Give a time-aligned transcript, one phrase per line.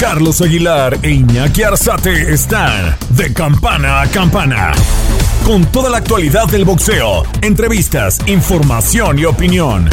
[0.00, 4.72] Carlos Aguilar e Iñaki Arzate están de campana a campana.
[5.44, 9.90] Con toda la actualidad del boxeo, entrevistas, información y opinión.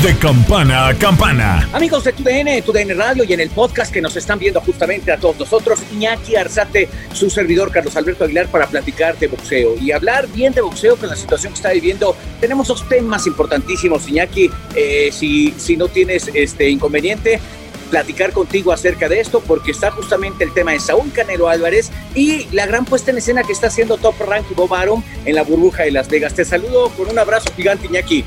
[0.00, 1.68] De campana a campana.
[1.72, 5.16] Amigos de TUDN, TUDN Radio y en el podcast que nos están viendo justamente a
[5.16, 10.28] todos nosotros, Iñaki Arzate, su servidor Carlos Alberto Aguilar para platicar de boxeo y hablar
[10.28, 12.16] bien de boxeo con la situación que está viviendo.
[12.40, 14.48] Tenemos dos temas importantísimos, Iñaki.
[14.76, 17.40] Eh, si, si no tienes este inconveniente,
[17.86, 22.46] platicar contigo acerca de esto porque está justamente el tema de Saúl Canelo Álvarez y
[22.54, 25.42] la gran puesta en escena que está haciendo Top Rank y Bob Arum en la
[25.42, 26.34] burbuja de Las Vegas.
[26.34, 28.24] Te saludo con un abrazo gigante, Iñaki.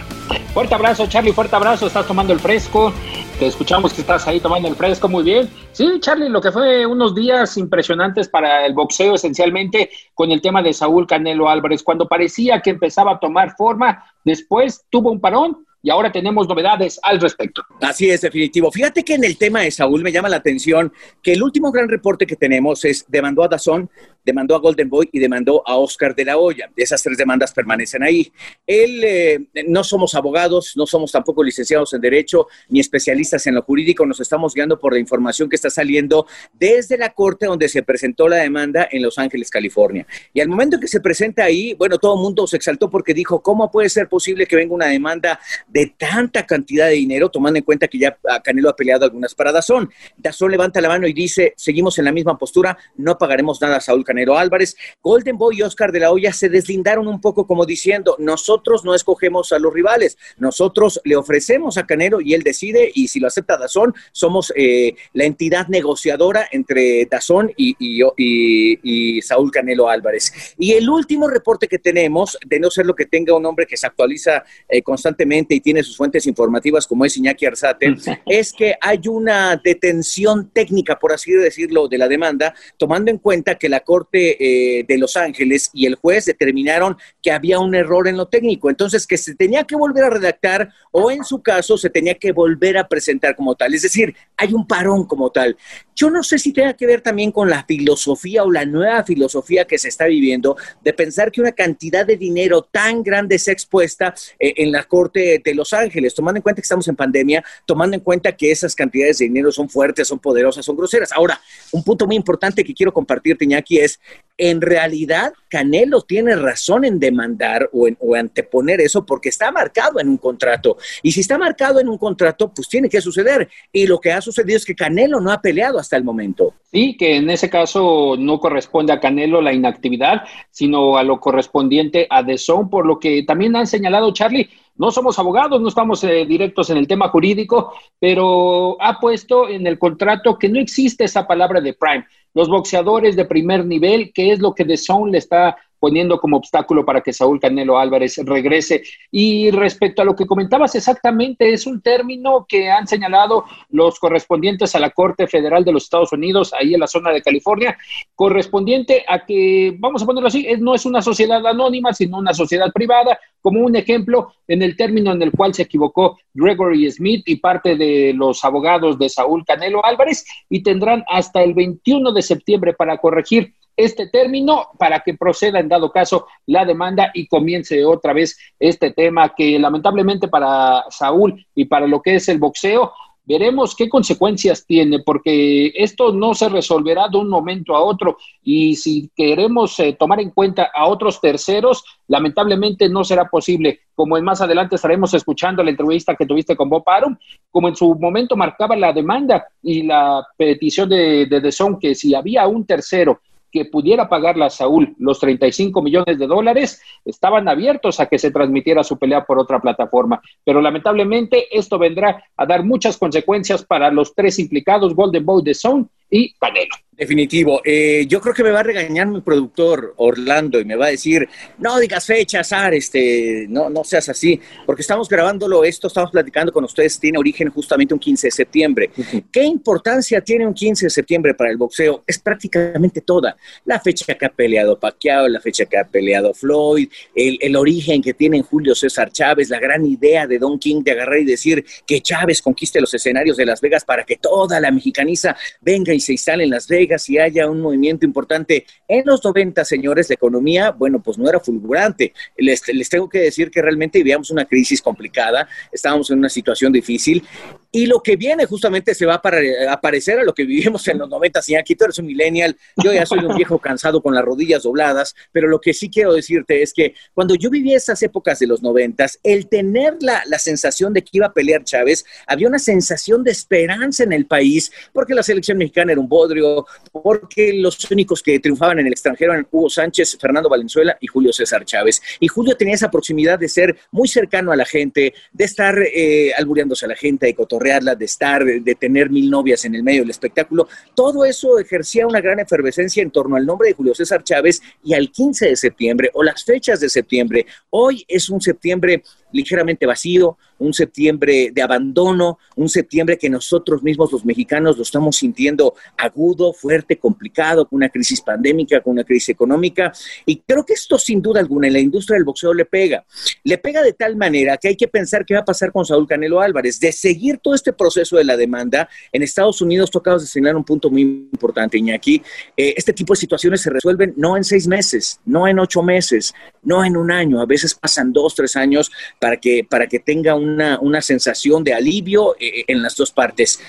[0.53, 1.87] Fuerte abrazo, Charlie, fuerte abrazo.
[1.87, 2.93] Estás tomando el fresco.
[3.39, 5.49] Te escuchamos que estás ahí tomando el fresco, muy bien.
[5.71, 10.61] Sí, Charlie, lo que fue unos días impresionantes para el boxeo, esencialmente con el tema
[10.61, 11.81] de Saúl Canelo Álvarez.
[11.83, 16.99] Cuando parecía que empezaba a tomar forma, después tuvo un parón y ahora tenemos novedades
[17.03, 17.63] al respecto.
[17.81, 18.71] Así es, definitivo.
[18.71, 21.87] Fíjate que en el tema de Saúl me llama la atención que el último gran
[21.87, 23.89] reporte que tenemos es demandó a Dazón
[24.29, 26.71] demandó a Golden Boy y demandó a Oscar de la Hoya.
[26.75, 28.31] Esas tres demandas permanecen ahí.
[28.65, 33.63] Él, eh, no somos abogados, no somos tampoco licenciados en Derecho ni especialistas en lo
[33.63, 37.83] jurídico, nos estamos guiando por la información que está saliendo desde la corte donde se
[37.83, 40.05] presentó la demanda en Los Ángeles, California.
[40.33, 43.41] Y al momento que se presenta ahí, bueno, todo el mundo se exaltó porque dijo,
[43.41, 45.39] ¿cómo puede ser posible que venga una demanda
[45.69, 49.51] de tanta cantidad de dinero, tomando en cuenta que ya Canelo ha peleado algunas para
[49.51, 49.89] Dazón?
[50.17, 53.81] Dazón levanta la mano y dice, seguimos en la misma postura, no pagaremos nada a
[53.81, 57.65] Saúl Canelo Álvarez, Golden Boy y Oscar de la Hoya se deslindaron un poco como
[57.65, 62.91] diciendo, nosotros no escogemos a los rivales, nosotros le ofrecemos a Canelo y él decide
[62.93, 69.51] y si lo acepta Dazón, somos eh, la entidad negociadora entre Dazón y, y, Saúl
[69.51, 70.55] Canelo Álvarez.
[70.57, 73.77] Y el último reporte que tenemos, de no ser lo que tenga un hombre que
[73.77, 78.75] se actualiza eh, constantemente y tiene sus fuentes informativas como es Iñaki Arzate, es que
[78.79, 83.81] hay una detención técnica, por así decirlo, de la demanda, tomando en cuenta que la
[83.81, 84.37] Corte
[84.79, 88.69] eh, de Los Ángeles y el juez determinaron que había un error en lo técnico,
[88.69, 92.31] entonces que se tenía que volver a redactar o en su caso se tenía que
[92.31, 93.73] volver a presentar como tal.
[93.73, 95.57] Es decir, hay un parón como tal.
[95.95, 99.65] Yo no sé si tenga que ver también con la filosofía o la nueva filosofía
[99.65, 104.13] que se está viviendo de pensar que una cantidad de dinero tan grande se expuesta
[104.39, 107.95] eh, en la Corte de Los Ángeles, tomando en cuenta que estamos en pandemia, tomando
[107.95, 111.11] en cuenta que esas cantidades de dinero son fuertes, son poderosas, son groseras.
[111.11, 111.39] Ahora,
[111.71, 113.99] un punto muy importante que quiero compartirte, Iñaki, es
[114.37, 120.17] en realidad Canelo tiene razón en demandar o, anteponer eso porque está marcado en un
[120.17, 120.77] contrato.
[121.03, 123.49] Y si está marcado en un contrato, pues tiene que suceder.
[123.71, 126.53] Y lo que ha sucedido es que Canelo no ha peleado hasta el momento.
[126.71, 132.07] Sí, que en ese caso no corresponde a Canelo la inactividad, sino a lo correspondiente
[132.09, 134.49] a The Zone, por lo que también han señalado, Charlie,
[134.79, 139.67] no somos abogados, no estamos eh, directos en el tema jurídico, pero ha puesto en
[139.67, 142.05] el contrato que no existe esa palabra de prime.
[142.33, 146.37] Los boxeadores de primer nivel, que es lo que The Zone le está poniendo como
[146.37, 148.83] obstáculo para que Saúl Canelo Álvarez regrese.
[149.11, 154.75] Y respecto a lo que comentabas exactamente, es un término que han señalado los correspondientes
[154.75, 157.77] a la Corte Federal de los Estados Unidos, ahí en la zona de California,
[158.15, 162.71] correspondiente a que, vamos a ponerlo así, no es una sociedad anónima, sino una sociedad
[162.73, 167.37] privada, como un ejemplo en el término en el cual se equivocó Gregory Smith y
[167.37, 172.73] parte de los abogados de Saúl Canelo Álvarez, y tendrán hasta el 21 de septiembre
[172.73, 178.11] para corregir este término para que proceda en dado caso la demanda y comience otra
[178.11, 182.91] vez este tema que lamentablemente para Saúl y para lo que es el boxeo
[183.29, 188.75] veremos qué consecuencias tiene, porque esto no se resolverá de un momento a otro y
[188.75, 193.81] si queremos eh, tomar en cuenta a otros terceros, lamentablemente no será posible.
[193.93, 197.15] Como en más adelante estaremos escuchando la entrevista que tuviste con Bob Arum,
[197.51, 202.15] como en su momento marcaba la demanda y la petición de, de The que si
[202.15, 207.99] había un tercero que pudiera pagarle a Saúl los 35 millones de dólares, estaban abiertos
[207.99, 210.21] a que se transmitiera su pelea por otra plataforma.
[210.43, 215.53] Pero lamentablemente esto vendrá a dar muchas consecuencias para los tres implicados, Golden Boy, The
[215.53, 216.75] Zone y Canelo.
[216.99, 217.61] Definitivo.
[217.63, 220.89] Eh, yo creo que me va a regañar mi productor Orlando y me va a
[220.89, 226.11] decir, no digas fechas, Ar, este, no, no seas así, porque estamos grabándolo esto, estamos
[226.11, 228.91] platicando con ustedes, tiene origen justamente un 15 de septiembre.
[229.31, 232.03] ¿Qué importancia tiene un 15 de septiembre para el boxeo?
[232.05, 233.37] Es prácticamente toda.
[233.63, 238.01] La fecha que ha peleado Pacquiao, la fecha que ha peleado Floyd, el, el origen
[238.01, 241.63] que tiene Julio César Chávez, la gran idea de Don King de agarrar y decir
[241.87, 245.98] que Chávez conquiste los escenarios de Las Vegas para que toda la mexicaniza venga y
[245.99, 248.65] se instale en Las Vegas si haya un movimiento importante.
[248.87, 252.13] En los 90, señores, la economía, bueno, pues no era fulgurante.
[252.37, 256.71] Les, les tengo que decir que realmente vivíamos una crisis complicada, estábamos en una situación
[256.71, 257.23] difícil
[257.71, 261.09] Y lo que viene justamente se va a aparecer a lo que vivimos en los
[261.09, 261.41] 90.
[261.59, 265.15] aquí tú eres un millennial, yo ya soy un viejo cansado con las rodillas dobladas,
[265.31, 268.61] pero lo que sí quiero decirte es que cuando yo viví esas épocas de los
[268.61, 273.23] 90, el tener la, la sensación de que iba a pelear Chávez, había una sensación
[273.23, 278.23] de esperanza en el país, porque la selección mexicana era un bodrio, porque los únicos
[278.23, 282.01] que triunfaban en el extranjero eran Hugo Sánchez, Fernando Valenzuela y Julio César Chávez.
[282.19, 286.33] Y Julio tenía esa proximidad de ser muy cercano a la gente, de estar eh,
[286.37, 290.67] a la gente, de de estar, de tener mil novias en el medio del espectáculo.
[290.95, 294.93] Todo eso ejercía una gran efervescencia en torno al nombre de Julio César Chávez y
[294.93, 297.45] al 15 de septiembre o las fechas de septiembre.
[297.69, 304.11] Hoy es un septiembre ligeramente vacío, un septiembre de abandono, un septiembre que nosotros mismos
[304.11, 309.29] los mexicanos lo estamos sintiendo agudo, fuerte, complicado, con una crisis pandémica, con una crisis
[309.29, 309.91] económica.
[310.25, 313.05] Y creo que esto sin duda alguna en la industria del boxeo le pega.
[313.43, 316.07] Le pega de tal manera que hay que pensar qué va a pasar con Saúl
[316.07, 316.79] Canelo Álvarez.
[316.79, 320.65] De seguir todo este proceso de la demanda, en Estados Unidos tocamos de señalar un
[320.65, 322.21] punto muy importante, Iñaki.
[322.57, 326.33] Eh, este tipo de situaciones se resuelven no en seis meses, no en ocho meses,
[326.63, 330.35] no en un año, a veces pasan dos, tres años para que, para que tenga
[330.35, 333.59] una, una sensación de alivio eh, en las dos partes.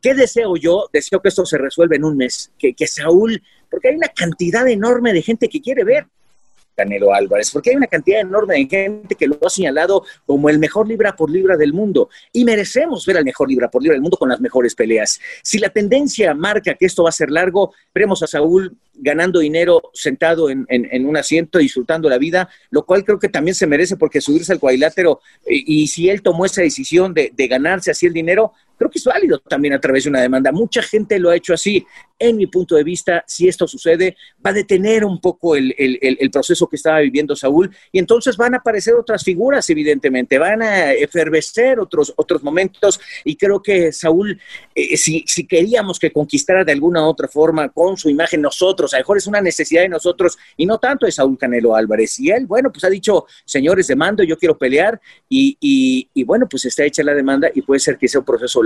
[0.00, 0.88] ¿Qué deseo yo?
[0.92, 4.66] Deseo que esto se resuelva en un mes, que, que Saúl, porque hay una cantidad
[4.68, 6.06] enorme de gente que quiere ver
[6.80, 10.58] Canelo Álvarez, porque hay una cantidad enorme de gente que lo ha señalado como el
[10.58, 14.02] mejor libra por libra del mundo y merecemos ver al mejor libra por libra del
[14.02, 15.20] mundo con las mejores peleas.
[15.42, 19.82] Si la tendencia marca que esto va a ser largo, veremos a Saúl ganando dinero
[19.92, 20.66] sentado en,
[21.06, 24.58] un asiento, disfrutando la vida, lo cual creo que también se merece porque subirse al
[24.58, 28.98] cuadrilátero y, si él tomó esa decisión de, de ganarse así el dinero, creo que
[28.98, 30.50] es válido también a través de una demanda.
[30.52, 31.86] Mucha gente lo ha hecho así.
[32.18, 36.66] En mi punto de vista, si esto sucede, va a detener un poco el, proceso
[36.66, 41.78] que estaba viviendo Saúl y entonces van a aparecer otras figuras, evidentemente, van a efervecer
[41.78, 44.40] otros, otros momentos y creo que Saúl,
[44.74, 48.98] eh, si, si queríamos que conquistara de alguna otra forma con su imagen nosotros, a
[48.98, 52.18] lo mejor es una necesidad de nosotros y no tanto de Saúl Canelo Álvarez.
[52.20, 55.56] Y él, bueno, pues ha dicho, señores, demando, yo quiero pelear y,
[56.14, 58.62] y bueno, pues está hecha la demanda y puede ser que sea un proceso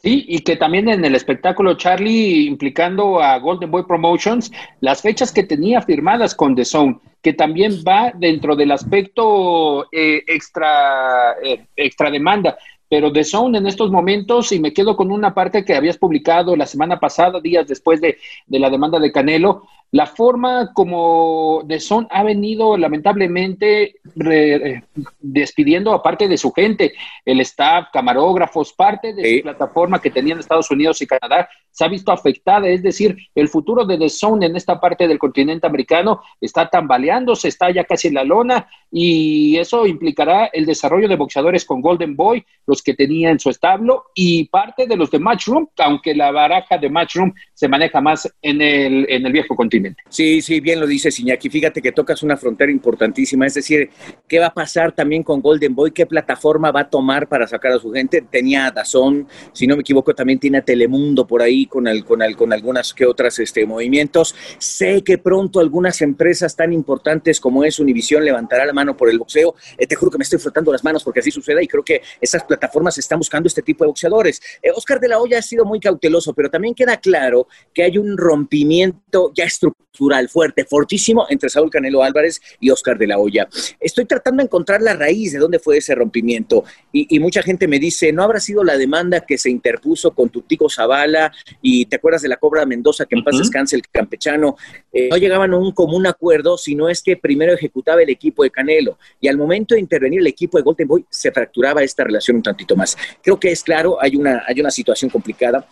[0.00, 5.32] Sí, y que también en el espectáculo Charlie, implicando a Golden Boy Promotions, las fechas
[5.32, 11.66] que tenía firmadas con The Zone, que también va dentro del aspecto eh, extra, eh,
[11.74, 12.56] extra demanda.
[12.88, 16.54] Pero The Zone en estos momentos, y me quedo con una parte que habías publicado
[16.54, 21.80] la semana pasada, días después de, de la demanda de Canelo, la forma como The
[21.80, 23.94] Son ha venido lamentablemente
[24.30, 24.82] eh,
[25.18, 26.92] despidiendo a parte de su gente,
[27.24, 31.84] el staff, camarógrafos, parte de su plataforma que tenía en Estados Unidos y Canadá, se
[31.84, 32.68] ha visto afectada.
[32.68, 37.48] Es decir, el futuro de The Zone en esta parte del continente americano está tambaleándose,
[37.48, 42.14] está ya casi en la lona y eso implicará el desarrollo de boxeadores con Golden
[42.14, 46.30] Boy, los que tenía en su establo y parte de los de Matchroom, aunque la
[46.30, 49.77] baraja de Matchroom se maneja más en el, en el viejo continente.
[50.08, 51.50] Sí, sí, bien lo dices, Iñaki.
[51.50, 53.90] Fíjate que tocas una frontera importantísima, es decir,
[54.26, 55.90] ¿qué va a pasar también con Golden Boy?
[55.90, 58.22] ¿Qué plataforma va a tomar para sacar a su gente?
[58.22, 62.36] Tenía Dazón, si no me equivoco, también tiene Telemundo por ahí con, el, con, el,
[62.36, 64.34] con algunas que otras este, movimientos.
[64.58, 69.18] Sé que pronto algunas empresas tan importantes como es Univision levantará la mano por el
[69.18, 69.54] boxeo.
[69.76, 72.02] Eh, te juro que me estoy frotando las manos porque así sucede y creo que
[72.20, 74.40] esas plataformas están buscando este tipo de boxeadores.
[74.62, 77.98] Eh, Oscar de la Hoya ha sido muy cauteloso, pero también queda claro que hay
[77.98, 83.18] un rompimiento ya estructural estructural fuerte, fortísimo entre Saúl Canelo Álvarez y Oscar de la
[83.18, 83.48] Hoya.
[83.80, 87.80] Estoy tratando de encontrar la raíz de dónde fue ese rompimiento y, mucha gente me
[87.80, 91.96] dice, ¿no habrá sido la demanda que se interpuso con tu tico Zavala y te
[91.96, 94.56] acuerdas de la Cobra Mendoza que en paz descanse el campechano?
[94.92, 98.50] Eh, no llegaban a un común acuerdo, sino es que primero ejecutaba el equipo de
[98.50, 102.36] Canelo y al momento de intervenir el equipo de Golden Boy se fracturaba esta relación
[102.36, 102.96] un tantito más.
[103.22, 105.66] Creo que es claro, hay una, hay una situación complicada.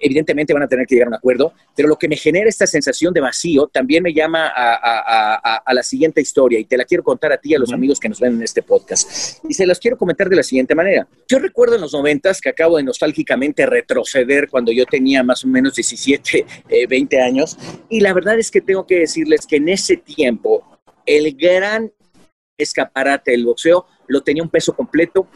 [0.00, 2.66] Evidentemente van a tener que llegar a un acuerdo, pero lo que me genera esta
[2.66, 3.37] sensación de vacío
[3.72, 7.54] también me llama a, la siguiente historia y te la quiero contar a ti y
[7.54, 9.44] a los amigos que nos ven en este podcast.
[9.48, 11.06] Y se las quiero comentar de la siguiente manera.
[11.28, 15.48] Yo recuerdo en los noventas que acabo de nostálgicamente retroceder cuando yo tenía más o
[15.48, 16.46] menos 17,
[16.88, 17.56] 20 eh, años
[17.88, 20.64] y la verdad es que tengo que decirles que en ese tiempo
[21.06, 21.92] el gran
[22.56, 25.28] escaparate del boxeo lo tenía un peso completo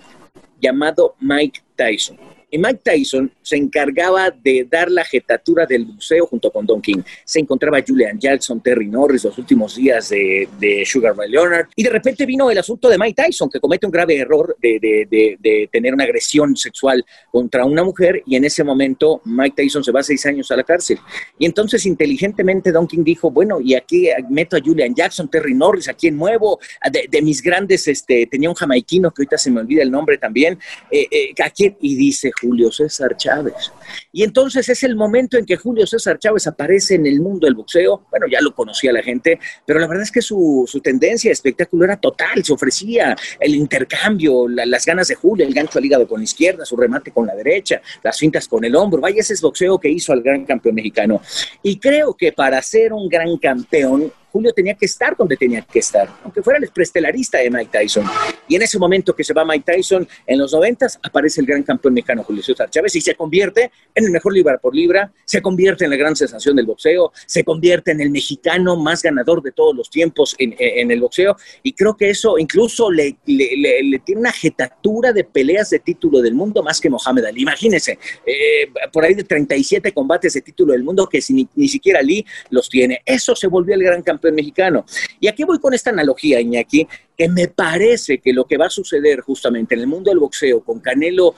[0.61, 2.19] llamado Mike Tyson.
[2.53, 7.01] Y Mike Tyson se encargaba de dar la jetatura del buceo junto con Don King.
[7.25, 11.69] Se encontraba Julian Jackson, Terry Norris, los últimos días de, Sugar Ray Leonard.
[11.75, 14.79] Y de repente vino el asunto de Mike Tyson, que comete un grave error de,
[15.09, 18.23] de, tener una agresión sexual contra una mujer.
[18.27, 20.99] Y en ese momento Mike Tyson se va seis años a la cárcel.
[21.39, 25.89] Y entonces inteligentemente Don King dijo, bueno, y aquí meto a Julian Jackson, Terry Norris,
[25.89, 29.83] a quien muevo, de, mis grandes, este, tenía un jamaiquino que ahorita se me olvida
[29.83, 30.59] el nombre también,
[30.91, 31.79] eh, eh, ¿a quién?
[31.81, 33.73] Y dice Julio César Chávez.
[34.13, 37.55] Y entonces es el momento en que Julio César Chávez aparece en el mundo del
[37.55, 38.07] boxeo.
[38.11, 41.85] Bueno, ya lo conocía la gente, pero la verdad es que su, tendencia de espectáculo
[41.85, 42.45] era total.
[42.45, 46.65] Se ofrecía el intercambio, las ganas de Julio, el gancho al hígado con la izquierda,
[46.65, 49.01] su remate con la derecha, las fintas con el hombro.
[49.01, 51.21] Vaya, ese es boxeo que hizo al gran campeón mexicano.
[51.63, 55.79] Y creo que para ser un gran campeón, Julio tenía que estar donde tenía que
[55.79, 58.07] estar, aunque fuera el prestelarista de Mike Tyson.
[58.49, 61.63] Y en ese momento que se va Mike Tyson, en los noventas, aparece el gran
[61.63, 65.43] campeón mexicano Julio César Chávez y se convierte en el mejor libra por libra, se
[65.43, 69.53] convierte en la gran sensación del boxeo, se convierte en el mexicano más ganador de
[69.53, 71.37] todos los tiempos en, el boxeo.
[71.63, 76.63] Y creo que eso incluso le, tiene una jetatura de peleas de título del mundo
[76.63, 77.43] más que Mohamed Ali.
[77.43, 81.99] Imagínense, eh, por ahí de 37 combates de título del mundo que ni, ni siquiera
[81.99, 83.03] Ali los tiene.
[83.05, 84.85] Eso se volvió el gran campeón mexicano.
[85.19, 86.87] Y aquí voy con esta analogía, Iñaki,
[87.17, 90.63] que me parece que lo que va a suceder justamente en el mundo del boxeo
[90.63, 91.35] con Canelo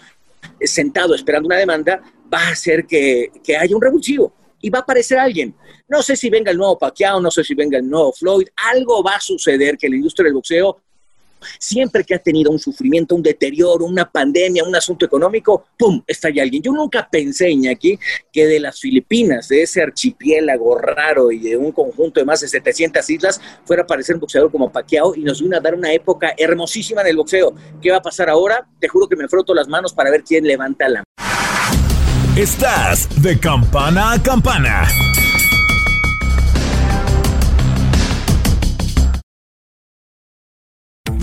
[0.61, 4.83] sentado esperando una demanda va a hacer que, que haya un revulsivo y va a
[4.83, 5.55] aparecer alguien.
[5.88, 9.03] No sé si venga el nuevo Pacquiao, no sé si venga el nuevo Floyd, algo
[9.03, 10.79] va a suceder que la industria del boxeo
[11.59, 16.29] Siempre que ha tenido un sufrimiento, un deterioro, una pandemia, un asunto económico, ¡pum!, está
[16.29, 16.63] ahí alguien.
[16.63, 17.99] Yo nunca pensé, Iñaki,
[18.33, 22.49] que de las Filipinas, de ese archipiélago raro y de un conjunto de más de
[22.49, 25.93] 700 islas, fuera a aparecer un boxeador como Pacquiao y nos vino a dar una
[25.93, 27.55] época hermosísima en el boxeo.
[27.81, 28.67] ¿Qué va a pasar ahora?
[28.81, 31.05] Te juro que me froto las manos para ver quién levanta la...
[32.37, 34.89] Estás de campana a campana.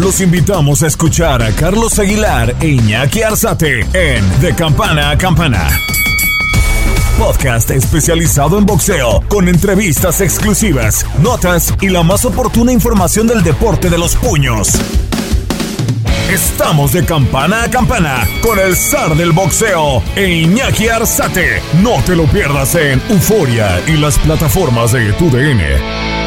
[0.00, 5.68] Los invitamos a escuchar a Carlos Aguilar e Iñaki Arzate en De Campana a Campana.
[7.18, 13.90] Podcast especializado en boxeo, con entrevistas exclusivas, notas y la más oportuna información del deporte
[13.90, 14.70] de los puños.
[16.32, 21.60] Estamos de campana a campana con el zar del boxeo e Iñaki Arzate.
[21.82, 26.19] No te lo pierdas en Euforia y las plataformas de TUDN.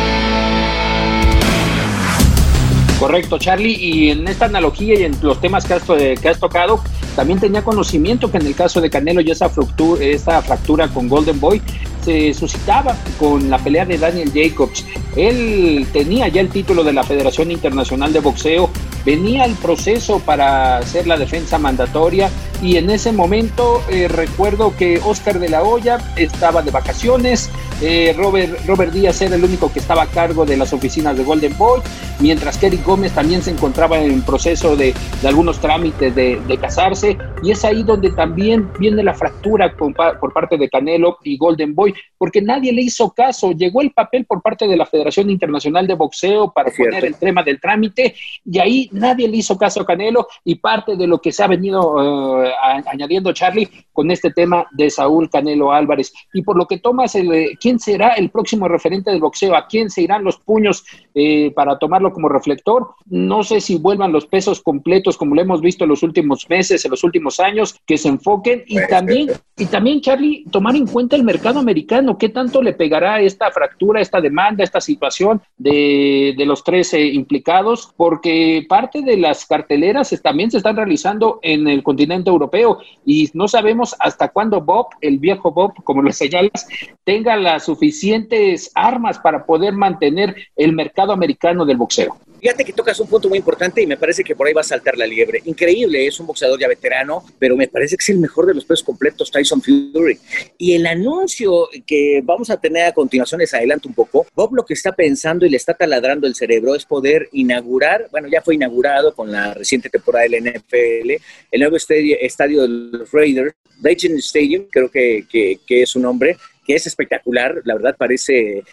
[3.03, 3.73] Correcto, Charlie.
[3.73, 6.81] Y en esta analogía y en los temas que has, eh, que has tocado,
[7.17, 11.09] también tenía conocimiento que en el caso de Canelo y esa fractura, esa fractura con
[11.09, 11.61] Golden Boy
[12.01, 14.85] se suscitaba con la pelea de Daniel Jacobs.
[15.17, 18.69] Él tenía ya el título de la Federación Internacional de Boxeo,
[19.05, 22.31] venía el proceso para hacer la defensa mandatoria
[22.61, 27.49] y en ese momento eh, recuerdo que Oscar de la Hoya estaba de vacaciones,
[27.81, 31.23] eh, Robert, Robert Díaz era el único que estaba a cargo de las oficinas de
[31.23, 31.81] Golden Boy,
[32.19, 34.93] mientras que Eric Gómez también se encontraba en proceso de,
[35.25, 40.69] algunos trámites de, casarse y es ahí donde también viene la fractura por parte de
[40.69, 44.77] Canelo y Golden Boy, porque nadie le hizo caso, llegó el papel por parte de
[44.77, 49.37] la Federación Internacional de Boxeo para poner el tema del trámite y ahí nadie le
[49.37, 52.43] hizo caso a Canelo y parte de lo que se ha venido...
[52.85, 56.13] Añadiendo Charlie con este tema de Saúl Canelo Álvarez.
[56.33, 59.55] Y por lo que tomas, el, eh, ¿quién será el próximo referente del boxeo?
[59.55, 62.89] ¿A quién se irán los puños eh, para tomarlo como reflector?
[63.05, 66.83] No sé si vuelvan los pesos completos como lo hemos visto en los últimos meses,
[66.83, 71.15] en los últimos años, que se enfoquen y también, y también Charlie, tomar en cuenta
[71.15, 72.17] el mercado americano.
[72.17, 77.93] ¿Qué tanto le pegará esta fractura, esta demanda, esta situación de, de los tres implicados?
[77.95, 83.47] Porque parte de las carteleras también se están realizando en el continente europeo y no
[83.47, 86.67] sabemos hasta cuándo Bob, el viejo Bob, como lo señalas,
[87.03, 92.17] tenga las suficientes armas para poder mantener el mercado americano del boxeo.
[92.39, 94.65] Fíjate que tocas un punto muy importante y me parece que por ahí va a
[94.65, 95.41] saltar la liebre.
[95.45, 98.65] Increíble, es un boxeador ya veterano, pero me parece que es el mejor de los
[98.65, 100.19] pesos completos, Tyson Fury.
[100.57, 104.27] Y el anuncio que vamos a tener a continuación es adelante un poco.
[104.35, 108.27] Bob lo que está pensando y le está taladrando el cerebro es poder inaugurar, bueno,
[108.27, 111.11] ya fue inaugurado con la reciente temporada del NFL,
[111.49, 115.99] el nuevo estadio, estadio de los Raiders, Legend Stadium, creo que, que, que es su
[115.99, 118.63] nombre, que es espectacular, la verdad parece, eh,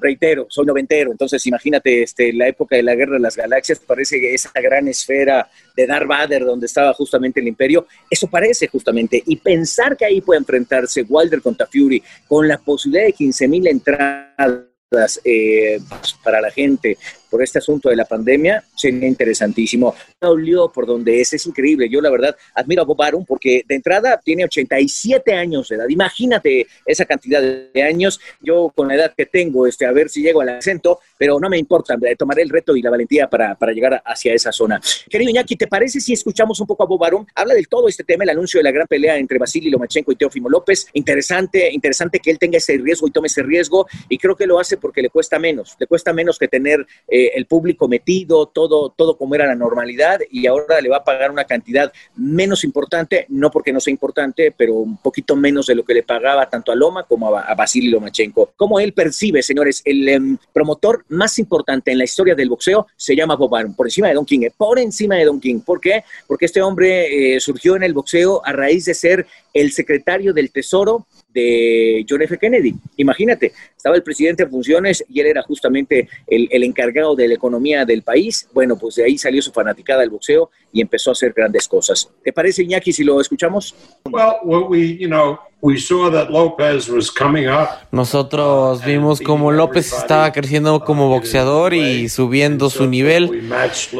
[0.00, 4.34] reitero, soy noventero, entonces imagínate este, la época de la Guerra de las Galaxias, parece
[4.34, 9.36] esa gran esfera de Darth Vader donde estaba justamente el imperio, eso parece justamente, y
[9.36, 14.69] pensar que ahí puede enfrentarse Wilder contra Fury con la posibilidad de 15 mil entradas
[15.24, 15.80] eh,
[16.24, 16.98] para la gente,
[17.30, 19.94] por este asunto de la pandemia, sería interesantísimo.
[20.20, 21.88] Dolió por donde es, es increíble.
[21.88, 25.88] Yo la verdad admiro a Bob Arum porque de entrada tiene 87 años de edad.
[25.88, 28.20] Imagínate esa cantidad de años.
[28.40, 31.48] Yo con la edad que tengo, este, a ver si llego al acento, pero no
[31.48, 34.80] me importa, tomaré el reto y la valentía para, para llegar hacia esa zona.
[35.08, 37.26] Querido Iñaki, ¿te parece si escuchamos un poco a Bob Arum?
[37.36, 40.16] Habla del todo este tema, el anuncio de la gran pelea entre Vasily Lomachenko y
[40.16, 40.88] Teófimo López.
[40.94, 44.58] Interesante, interesante que él tenga ese riesgo y tome ese riesgo y creo que lo
[44.58, 48.90] hace porque le cuesta menos, le cuesta menos que tener eh, el público metido, todo,
[48.90, 53.26] todo como era la normalidad y ahora le va a pagar una cantidad menos importante,
[53.28, 56.72] no porque no sea importante, pero un poquito menos de lo que le pagaba tanto
[56.72, 58.52] a Loma como a, a Vasily Lomachenko.
[58.56, 59.82] ¿Cómo él percibe, señores?
[59.84, 63.86] El em, promotor más importante en la historia del boxeo se llama Bob Arum, por
[63.86, 65.60] encima de Don King, eh, por encima de Don King.
[65.60, 66.04] ¿Por qué?
[66.26, 70.50] Porque este hombre eh, surgió en el boxeo a raíz de ser el secretario del
[70.50, 72.38] Tesoro de John F.
[72.38, 72.74] Kennedy.
[72.96, 77.34] Imagínate, estaba el presidente en funciones y él era justamente el, el, encargado de la
[77.34, 78.48] economía del país.
[78.52, 82.10] Bueno, pues de ahí salió su fanaticada del boxeo y empezó a hacer grandes cosas.
[82.22, 83.74] ¿Te parece, Iñaki, si lo escuchamos?
[85.00, 87.68] You know, we saw that Lopez was coming up.
[87.92, 93.50] Nosotros vimos como López estaba creciendo como boxeador y subiendo su nivel.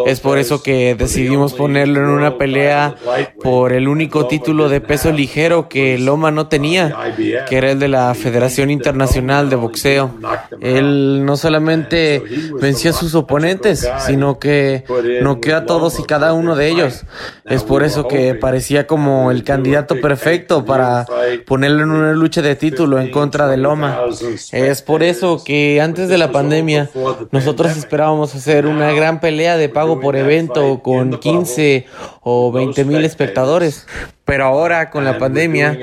[0.07, 2.95] Es por eso que decidimos ponerlo en una pelea
[3.43, 7.15] por el único título de peso ligero que Loma no tenía,
[7.49, 10.15] que era el de la Federación Internacional de Boxeo.
[10.61, 12.23] Él no solamente
[12.61, 14.85] venció a sus oponentes, sino que
[15.23, 17.05] noqueó a todos y cada uno de ellos.
[17.45, 21.07] Es por eso que parecía como el candidato perfecto para
[21.51, 23.99] ponerlo en una lucha de título en contra de Loma.
[24.53, 26.89] Es por eso que antes de la pandemia
[27.33, 31.87] nosotros esperábamos hacer una gran pelea de pago por evento con 15
[32.21, 33.85] o 20 mil espectadores.
[34.31, 35.77] Pero ahora con la pandemia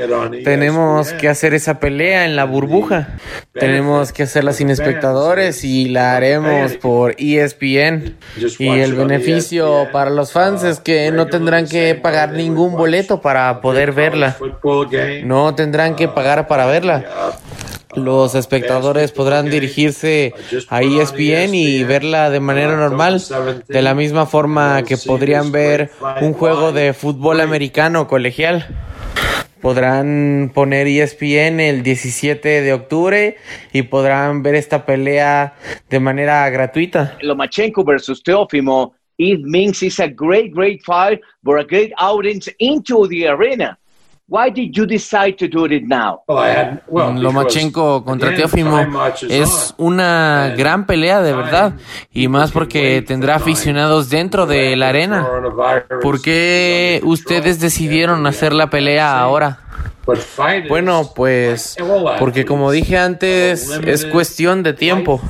[0.45, 3.09] tenemos que hacer esa pelea en la burbuja.
[3.51, 8.15] Tenemos que hacerla sin espectadores y la haremos por ESPN.
[8.57, 13.59] Y el beneficio para los fans es que no tendrán que pagar ningún boleto para
[13.59, 14.37] poder verla.
[15.25, 17.03] No tendrán que pagar para verla.
[17.97, 20.33] Los espectadores podrán dirigirse
[20.69, 23.21] a ESPN y verla de manera normal,
[23.67, 25.89] de la misma forma que podrían ver
[26.21, 28.67] un juego de fútbol americano colegial.
[29.61, 33.37] Podrán poner ESPN el 17 de octubre
[33.73, 35.55] y podrán ver esta pelea
[35.89, 37.17] de manera gratuita.
[37.21, 43.07] Lomachenko versus Teófimo, it means it's a great, great fight for a great audience into
[43.07, 43.79] the arena.
[44.29, 46.21] Why did you decide to do it now?
[46.27, 48.85] Lomachenko contra Teófimo
[49.29, 51.73] es una gran pelea de verdad
[52.11, 55.25] y más porque tendrá aficionados dentro de la arena.
[56.01, 59.59] ¿Por qué ustedes decidieron hacer la pelea ahora?
[60.67, 61.77] Bueno, pues
[62.19, 65.21] porque como dije antes, es cuestión de tiempo.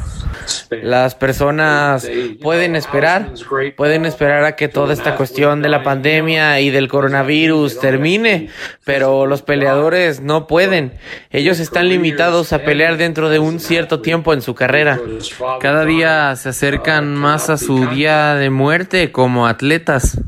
[0.69, 2.09] Las personas
[2.41, 3.33] pueden esperar,
[3.75, 8.49] pueden esperar a que toda esta cuestión de la pandemia y del coronavirus termine,
[8.83, 10.93] pero los peleadores no pueden.
[11.31, 14.99] Ellos están limitados a pelear dentro de un cierto tiempo en su carrera.
[15.59, 20.19] Cada día se acercan más a su día de muerte como atletas.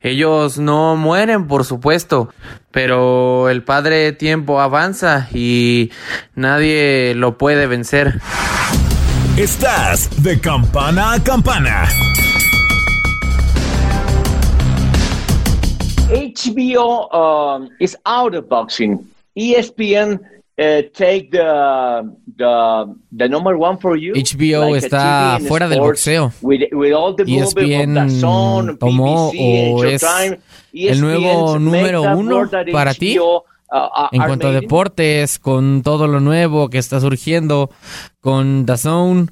[0.00, 2.32] Ellos no mueren, por supuesto,
[2.70, 5.90] pero el Padre Tiempo avanza y
[6.34, 8.20] nadie lo puede vencer.
[9.38, 11.86] Estás de campana a campana.
[16.08, 19.06] HBO um, is out of boxing.
[19.36, 20.20] ESPN
[20.58, 24.14] uh, take the, the, the number one for you.
[24.14, 26.32] HBO like está fuera del boxeo.
[26.40, 30.02] With, with all the ESPN Dazón, tomó BBC, o es
[30.72, 33.18] el nuevo número uno para ti.
[33.18, 37.70] HBO, uh, en cuanto a deportes, con todo lo nuevo que está surgiendo,
[38.20, 39.30] con DAZN,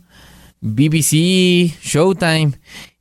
[0.61, 2.53] BBC, Showtime,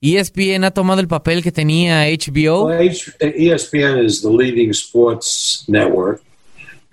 [0.01, 2.65] ESPN ha tomado el papel que tenía HBO.
[2.65, 6.21] Well, H- ESPN is the leading sports network,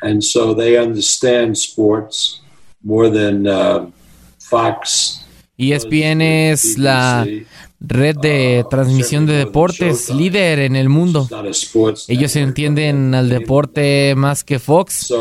[0.03, 2.41] and so they understand sports
[2.83, 3.91] more than uh,
[4.39, 5.27] Fox.
[5.59, 7.27] ESPN es la
[7.81, 11.29] red de transmisión de deportes líder en el mundo.
[12.09, 15.13] Ellos entienden al deporte más que Fox,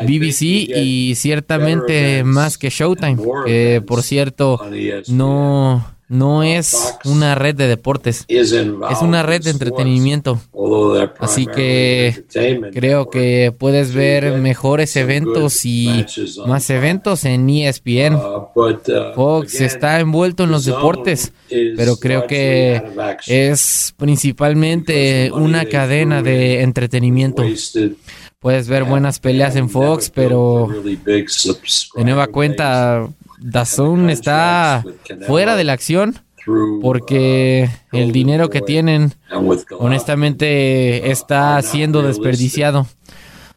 [0.00, 4.60] BBC y ciertamente más que Showtime, que por cierto
[5.08, 8.52] no no es una red de deportes, es
[9.02, 10.40] una red de entretenimiento.
[11.18, 12.24] Así que
[12.72, 16.04] creo que puedes ver mejores eventos y
[16.46, 18.14] más eventos en ESPN.
[18.14, 22.82] Uh, uh, Fox está envuelto en los deportes, pero creo que
[23.26, 27.42] es principalmente una cadena de entretenimiento.
[28.38, 33.08] Puedes ver buenas peleas en Fox, pero de nueva cuenta
[33.38, 34.84] Dazón está
[35.26, 36.16] fuera de la acción
[36.80, 39.12] porque el dinero que tienen
[39.78, 42.86] honestamente está siendo desperdiciado.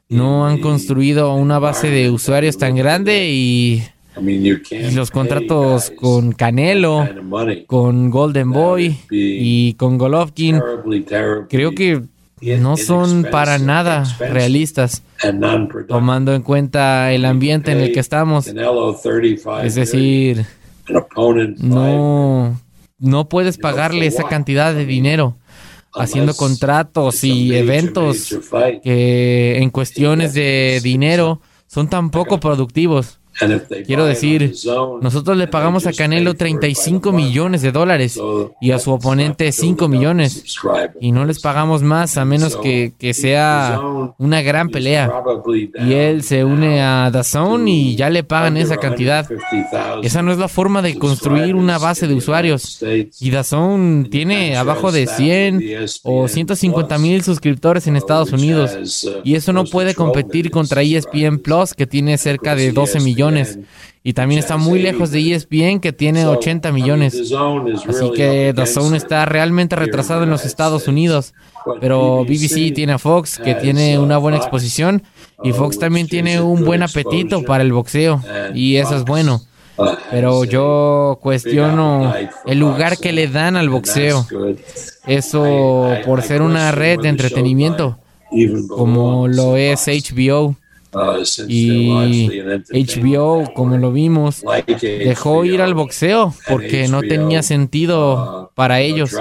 [0.10, 3.84] No han construido una base de usuarios tan grande y,
[4.94, 7.08] los contratos con Canelo,
[7.68, 10.60] con Golden Boy y con Golovkin,
[11.48, 12.02] creo que
[12.41, 15.04] no son para nada realistas,
[15.88, 18.47] tomando en cuenta el ambiente en el que estamos.
[19.63, 20.45] Es decir,
[21.58, 22.60] no,
[22.97, 25.36] no puedes pagarle esa cantidad de dinero
[25.93, 28.38] haciendo contratos y eventos
[28.84, 33.18] que en cuestiones de dinero son tan poco productivos.
[33.86, 34.54] Quiero decir,
[35.02, 38.19] nosotros le pagamos a Canelo 35 millones de dólares
[38.60, 40.43] y a su oponente 5 millones.
[40.99, 43.80] Y no les pagamos más a menos que, que sea
[44.17, 45.12] una gran pelea.
[45.86, 49.28] Y él se une a DAZN y ya le pagan esa cantidad.
[50.04, 52.84] Esa no es la forma de construir una base de usuarios.
[53.19, 55.63] Y DAZN tiene abajo de 100
[56.04, 59.08] o 150 mil suscriptores en Estados Unidos.
[59.23, 63.29] Y eso no puede competir contra ESPN Plus, que tiene cerca de 12 millones
[64.04, 67.15] y también está muy lejos de ESPN que tiene 80 millones.
[67.88, 71.34] Así que The Zone está realmente retrasado en los Estados Unidos.
[71.82, 75.04] Pero BBC tiene a Fox que tiene una buena exposición
[75.44, 78.22] y Fox también tiene un buen apetito para el boxeo
[78.54, 79.42] y eso es bueno.
[80.10, 82.13] Pero yo cuestiono
[82.46, 84.26] el lugar que le dan al boxeo.
[85.06, 88.00] Eso por ser una red de entretenimiento
[88.70, 90.56] como lo es HBO.
[90.91, 94.43] Uh, y HBO, como lo vimos,
[94.82, 99.15] dejó ir al boxeo porque no tenía sentido uh, para ellos.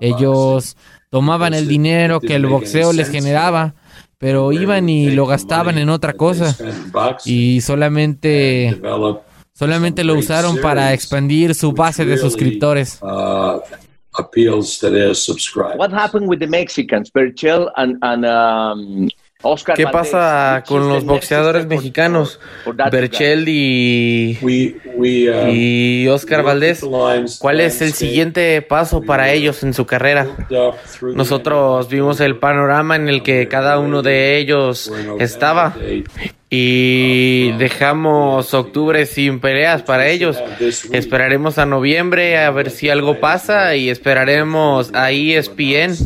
[0.00, 0.76] Ellos
[1.10, 3.74] tomaban el dinero que el boxeo les generaba,
[4.18, 6.56] pero iban y lo gastaban en otra cosa
[7.24, 8.80] y solamente
[9.52, 12.98] solamente lo usaron para expandir su base de suscriptores.
[13.00, 13.60] Uh,
[15.76, 19.08] What happened with the Mexicans, Berchel and, and um,
[19.74, 22.40] ¿Qué pasa con los boxeadores mexicanos?
[22.90, 26.84] Berchel y, uh, y Oscar Valdés.
[27.38, 30.26] ¿Cuál es el siguiente paso para ellos en su carrera?
[31.02, 35.74] Nosotros vimos el panorama en el que cada uno de ellos estaba
[36.48, 40.38] y dejamos octubre sin peleas para ellos.
[40.92, 45.96] Esperaremos a noviembre a ver si algo pasa y esperaremos a ESPN.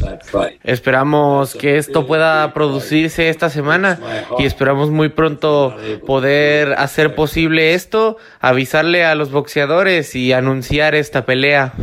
[0.65, 4.01] Esperamos que esto pueda producirse esta semana
[4.39, 5.77] y esperamos muy pronto
[6.07, 11.75] poder hacer posible esto, avisarle a los boxeadores y anunciar esta pelea.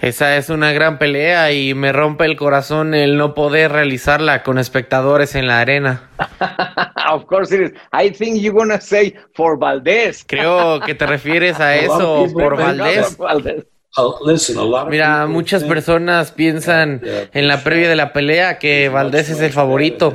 [0.00, 4.58] Esa es una gran pelea y me rompe el corazón el no poder realizarla con
[4.58, 6.10] espectadores en la arena.
[7.10, 7.72] of course it is.
[7.92, 10.24] I think you're gonna say for Valdés.
[10.26, 13.16] Creo que te refieres a eso por Valdés.
[14.88, 17.02] Mira, muchas personas piensan
[17.32, 20.14] en la previa de la pelea que Valdés es el favorito,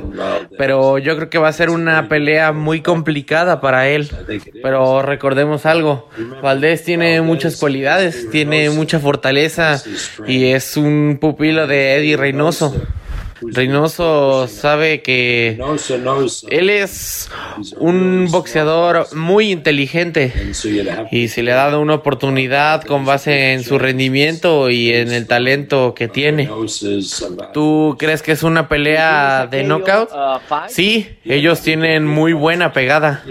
[0.56, 4.10] pero yo creo que va a ser una pelea muy complicada para él.
[4.62, 6.08] Pero recordemos algo,
[6.42, 9.80] Valdés tiene muchas cualidades, tiene mucha fortaleza
[10.26, 12.74] y es un pupilo de Eddie Reynoso.
[13.40, 15.58] Reynoso sabe que
[16.50, 17.30] él es
[17.76, 20.32] un boxeador muy inteligente
[21.10, 25.26] y si le ha dado una oportunidad con base en su rendimiento y en el
[25.26, 26.50] talento que tiene.
[27.52, 30.10] ¿Tú crees que es una pelea de knockout?
[30.68, 33.24] Sí, ellos tienen muy buena pegada.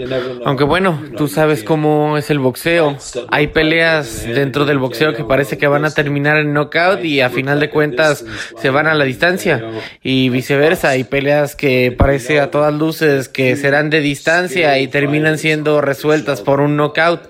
[0.44, 2.96] Aunque bueno, tú sabes cómo es el boxeo.
[3.30, 7.30] Hay peleas dentro del boxeo que parece que van a terminar en knockout y a
[7.30, 8.24] final de cuentas
[8.60, 9.62] se van a la distancia
[10.10, 10.88] y viceversa.
[10.88, 16.40] Hay peleas que parece a todas luces que serán de distancia y terminan siendo resueltas
[16.40, 17.28] por un knockout.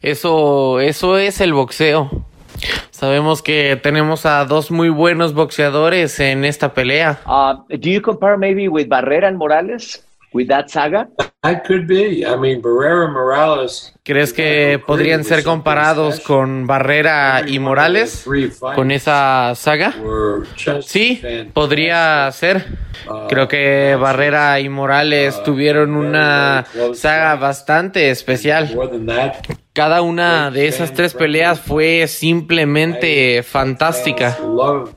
[0.00, 2.08] Eso, eso es el boxeo.
[2.92, 7.18] Sabemos que tenemos a dos muy buenos boxeadores en esta pelea.
[7.26, 10.06] Uh, do you compare maybe with Barrera and Morales?
[10.32, 11.08] With that saga?
[11.42, 12.24] That could be.
[12.26, 13.92] I mean, Barrera Morales.
[14.04, 18.26] ¿Crees que podrían ser comparados con Barrera y Morales
[18.74, 19.94] con esa saga?
[20.82, 22.64] Sí, podría ser.
[23.28, 28.68] Creo que Barrera y Morales tuvieron una saga bastante especial.
[29.80, 34.36] Cada una de esas tres peleas fue simplemente fantástica.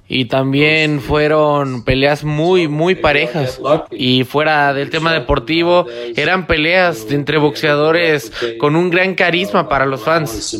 [0.09, 3.61] Y también fueron peleas muy, muy parejas.
[3.91, 5.85] Y fuera del tema deportivo,
[6.17, 10.53] eran peleas entre boxeadores con un gran carisma para los fans.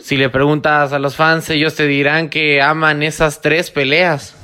[0.00, 4.34] Si le preguntas a los fans, ellos te dirán que aman esas tres peleas.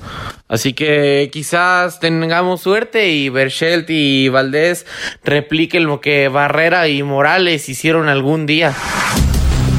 [0.48, 4.86] Así que quizás tengamos suerte y Berchelt y Valdés
[5.24, 8.72] repliquen lo que Barrera y Morales hicieron algún día.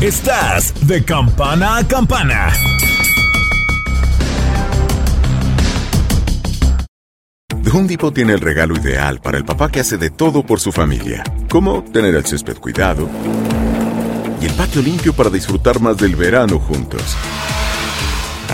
[0.01, 2.51] Estás de campana a campana.
[7.63, 10.60] The Home Depot tiene el regalo ideal para el papá que hace de todo por
[10.60, 13.10] su familia, como tener el césped cuidado
[14.41, 17.17] y el patio limpio para disfrutar más del verano juntos.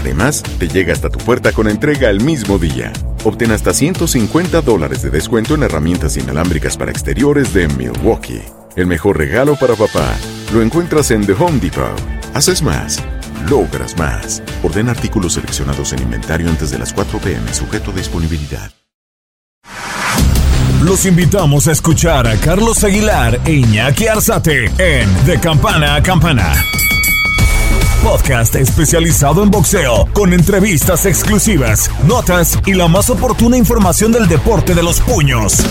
[0.04, 2.92] Además, te llega hasta tu puerta con entrega el mismo día.
[3.24, 8.42] Obtén hasta 150 dólares de descuento en herramientas inalámbricas para exteriores de Milwaukee.
[8.76, 10.14] El mejor regalo para papá
[10.54, 11.98] lo encuentras en The Home Depot.
[12.34, 13.02] Haces más,
[13.50, 14.44] logras más.
[14.62, 18.72] Orden artículos seleccionados en inventario antes de las 4 pm, sujeto a disponibilidad.
[20.84, 26.54] Los invitamos a escuchar a Carlos Aguilar e Iñaki Arzate en De Campana a Campana
[28.04, 34.76] podcast especializado en boxeo, con entrevistas exclusivas, notas y la más oportuna información del deporte
[34.76, 35.64] de los puños.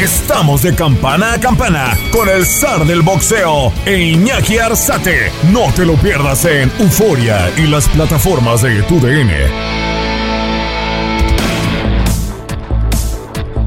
[0.00, 5.30] Estamos de campana a campana con el zar del boxeo e Iñaki Arzate.
[5.52, 8.98] No te lo pierdas en Euforia y las plataformas de tu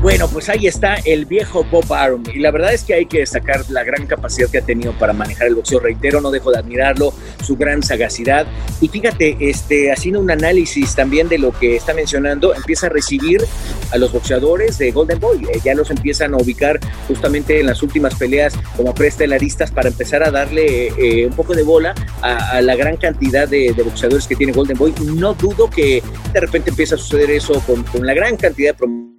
[0.02, 2.24] Bueno, pues ahí está el viejo Bob Arum.
[2.34, 5.14] Y la verdad es que hay que destacar la gran capacidad que ha tenido para
[5.14, 5.80] manejar el boxeo.
[5.80, 8.48] Reitero, no dejo de admirarlo, su gran sagacidad.
[8.82, 13.46] Y fíjate, este, haciendo un análisis también de lo que está mencionando, empieza a recibir
[13.92, 15.46] a los boxeadores de Golden Boy.
[15.54, 20.24] Eh, ya los empiezan a ubicar justamente en las últimas peleas como preestelaristas para empezar
[20.24, 24.52] a darle eh, un poco de bola a, la gran cantidad de, boxeadores que tiene
[24.52, 24.96] Golden Boy.
[25.16, 26.02] No dudo que
[26.34, 29.12] de repente empiece a suceder eso con, con la gran cantidad de promotores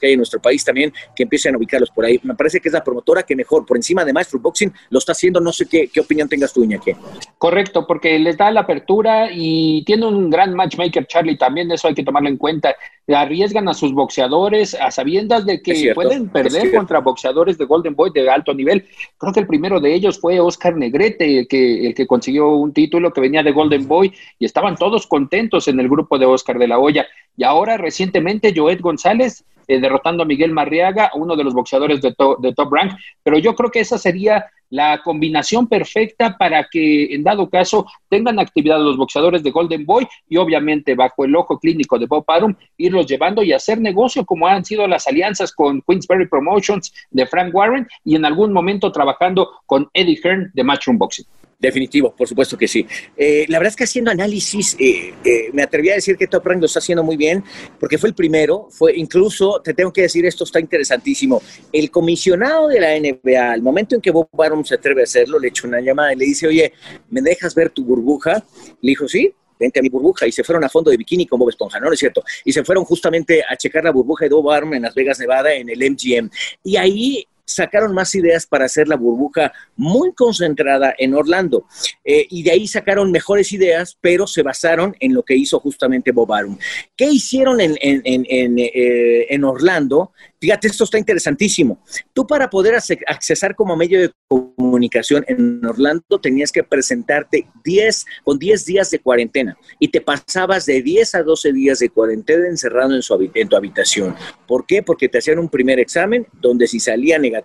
[0.00, 2.20] que hay en nuestro país también que empiecen a ubicarlos por ahí.
[2.22, 5.12] Me parece que es la promotora que mejor, por encima de Maestro Boxing, lo está
[5.12, 5.40] haciendo.
[5.40, 6.92] No sé qué, qué opinión tengas tú, Iñaki.
[7.38, 11.94] Correcto, porque les da la apertura y tiene un gran matchmaker, Charlie, también eso hay
[11.94, 12.74] que tomarlo en cuenta.
[13.06, 18.10] Arriesgan a sus boxeadores a sabiendas de que pueden perder contra boxeadores de Golden Boy
[18.12, 18.84] de alto nivel.
[19.16, 22.72] Creo que el primero de ellos fue Oscar Negrete, el que, el que consiguió un
[22.72, 26.58] título que venía de Golden Boy y estaban todos contentos en el grupo de Oscar
[26.58, 27.06] de la Hoya.
[27.36, 32.14] Y ahora recientemente Joed González eh, derrotando a Miguel Marriaga, uno de los boxeadores de,
[32.38, 37.22] de Top Rank, pero yo creo que esa sería la combinación perfecta para que en
[37.22, 41.98] dado caso tengan actividad los boxeadores de Golden Boy y obviamente bajo el ojo clínico
[41.98, 46.28] de Bob Arum irlos llevando y hacer negocio como han sido las alianzas con Queensberry
[46.28, 51.26] Promotions de Frank Warren y en algún momento trabajando con Eddie Hearn de Matchroom Boxing.
[51.60, 52.86] Definitivo, por supuesto que sí.
[53.16, 56.46] Eh, la verdad es que haciendo análisis, eh, eh, me atreví a decir que Top
[56.46, 57.42] Rank lo está haciendo muy bien,
[57.80, 61.42] porque fue el primero, fue incluso, te tengo que decir, esto está interesantísimo.
[61.72, 65.40] El comisionado de la NBA, al momento en que Bob Baron se atreve a hacerlo,
[65.40, 66.72] le echa una llamada y le dice, oye,
[67.10, 68.44] ¿me dejas ver tu burbuja?
[68.80, 71.40] Le dijo, sí, vente a mi burbuja y se fueron a fondo de bikini con
[71.40, 71.92] Bob Esponja, ¿no?
[71.92, 72.22] es cierto?
[72.44, 75.52] Y se fueron justamente a checar la burbuja de Bob Arum en Las Vegas, Nevada,
[75.52, 76.30] en el MGM.
[76.62, 81.66] Y ahí sacaron más ideas para hacer la burbuja muy concentrada en Orlando.
[82.04, 86.12] Eh, y de ahí sacaron mejores ideas, pero se basaron en lo que hizo justamente
[86.12, 86.58] Bob Arum.
[86.96, 90.12] ¿Qué hicieron en, en, en, eh, en Orlando?
[90.40, 91.82] Fíjate, esto está interesantísimo.
[92.12, 98.38] Tú para poder accesar como medio de comunicación en Orlando tenías que presentarte 10 con
[98.38, 102.94] 10 días de cuarentena y te pasabas de 10 a 12 días de cuarentena encerrado
[102.94, 104.14] en, su, en tu habitación.
[104.46, 104.82] ¿Por qué?
[104.82, 107.37] Porque te hacían un primer examen donde si salía negativo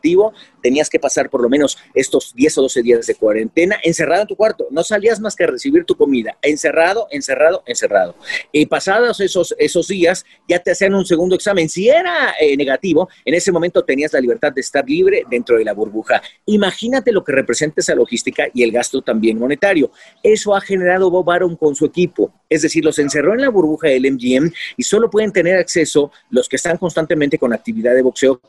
[0.62, 4.28] tenías que pasar por lo menos estos 10 o 12 días de cuarentena encerrado en
[4.28, 4.68] tu cuarto.
[4.72, 6.38] No salías más que a recibir tu comida.
[6.42, 8.16] Encerrado, encerrado, encerrado.
[8.52, 11.70] Y pasados esos, esos días ya te hacían un segundo examen.
[11.70, 15.66] Si era eh, negativo, en ese momento tenías la libertad de estar libre dentro de
[15.66, 16.22] la burbuja.
[16.46, 19.92] Imagínate lo que representa esa logística y el gasto también monetario.
[20.22, 22.34] Eso ha generado Bob Arum con su equipo.
[22.50, 26.48] Es decir, los encerró en la burbuja del MGM y solo pueden tener acceso los
[26.48, 28.40] que están constantemente con actividad de boxeo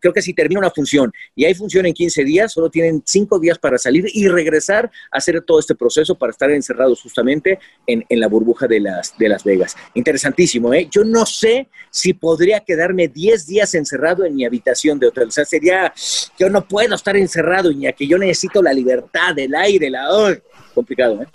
[0.00, 3.38] creo que si termina una función y hay función en 15 días, solo tienen 5
[3.38, 8.04] días para salir y regresar a hacer todo este proceso para estar encerrados justamente en,
[8.08, 9.76] la burbuja de las, Vegas.
[9.94, 10.88] Interesantísimo, ¿eh?
[10.90, 15.28] Yo no sé si podría quedarme 10 días encerrado en mi habitación de hotel.
[15.28, 15.92] O sea, sería,
[16.38, 20.10] yo no puedo estar encerrado, y que yo necesito la libertad, el aire, la...
[20.10, 20.30] Oh,
[20.74, 21.26] complicado, ¿eh?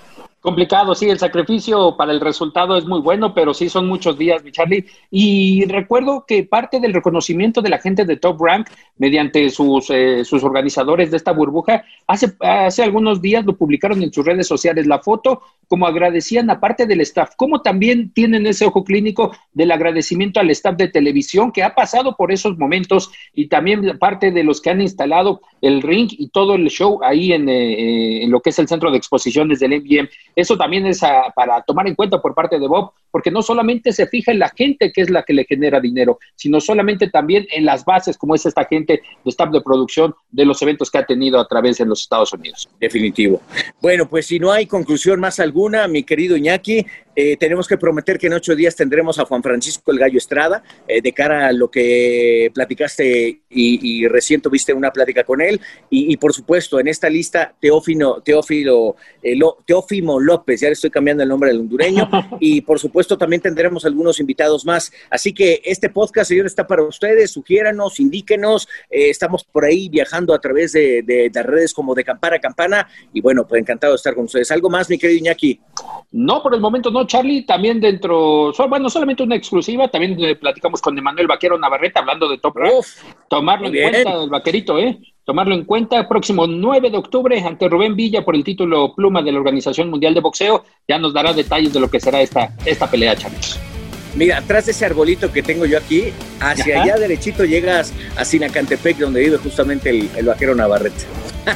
[0.42, 4.44] Complicado, sí, el sacrificio para el resultado es muy bueno, pero sí son muchos días,
[4.44, 4.88] mi Charlie.
[5.12, 10.26] Y recuerdo que parte del reconocimiento de la gente de Top Rank mediante sus, eh,
[10.26, 14.88] sus organizadores de esta burbuja, hace, hace algunos días lo publicaron en sus redes sociales
[14.88, 19.72] la foto, como agradecían a parte del staff, como también tienen ese ojo clínico del
[19.72, 24.44] agradecimiento al staff de televisión que ha pasado por esos momentos y también parte de
[24.44, 28.42] los que han instalado el ring y todo el show ahí en, eh, en lo
[28.42, 30.10] que es el centro de exposiciones del MGM.
[30.36, 31.02] Eso también es
[31.36, 34.50] para tomar en cuenta por parte de Bob, porque no solamente se fija en la
[34.50, 38.36] gente que es la que le genera dinero, sino solamente también en las bases, como
[38.36, 41.78] es esta gente de staff de producción de los eventos que ha tenido a través
[41.78, 42.70] de los Estados Unidos.
[42.80, 43.42] Definitivo.
[43.82, 48.18] Bueno, pues si no hay conclusión más alguna, mi querido Iñaki, eh, tenemos que prometer
[48.18, 51.52] que en ocho días tendremos a Juan Francisco el Gallo Estrada, eh, de cara a
[51.52, 55.60] lo que platicaste y, recién tuviste una plática con él.
[55.90, 61.24] Y, por supuesto, en esta lista, Teófilo, Teófilo, eh, Teófimo López, ya le estoy cambiando
[61.24, 62.10] el nombre del hondureño.
[62.40, 64.92] Y por supuesto, también tendremos algunos invitados más.
[65.10, 67.32] Así que este podcast, señor, está para ustedes.
[67.32, 68.68] Sugiéranos, indíquenos.
[68.90, 72.88] estamos por ahí viajando a través de, de, las redes como de campana a campana.
[73.14, 74.50] Y bueno, pues encantado de estar con ustedes.
[74.52, 75.60] ¿Algo más, mi querido Iñaki?
[76.12, 80.82] No, por el momento no Charlie, también dentro, bueno, solamente una exclusiva, también eh, platicamos
[80.82, 82.56] con Emanuel Vaquero Navarrete hablando de Top
[83.30, 85.00] Tomarlo en cuenta, el vaquerito, ¿eh?
[85.24, 89.32] Tomarlo en cuenta, próximo 9 de octubre ante Rubén Villa por el título pluma de
[89.32, 92.90] la Organización Mundial de Boxeo, ya nos dará detalles de lo que será esta, esta
[92.90, 93.40] pelea, Charlie.
[94.16, 98.98] Mira, atrás de ese arbolito que tengo yo aquí, hacia allá derechito llegas a Sinacantepec,
[98.98, 101.06] donde vive justamente el, vaquero Navarrete.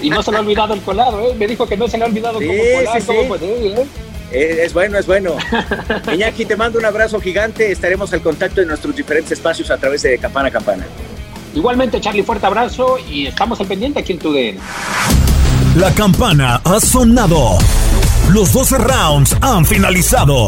[0.02, 1.36] Y no se le ha olvidado el colado, ¿eh?
[1.38, 3.86] Me dijo que no se le ha olvidado cómo colar, sí, ¿eh?
[4.36, 5.38] Es, bueno, es bueno.
[6.14, 7.72] Iñaki, te mando un abrazo gigante.
[7.72, 10.86] Estaremos al contacto en nuestros diferentes espacios a través de Campana a Campana.
[11.54, 14.60] Igualmente, Charlie, fuerte abrazo y estamos al pendiente aquí en tu DN.
[15.78, 17.58] La campana ha sonado.
[18.30, 20.48] Los 12 rounds han finalizado.